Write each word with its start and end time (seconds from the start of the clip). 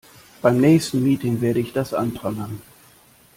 Beim 0.41 0.57
nächsten 0.59 1.03
Meeting 1.03 1.41
werde 1.41 1.59
ich 1.59 1.73
das 1.73 1.93
anprangern. 1.93 2.59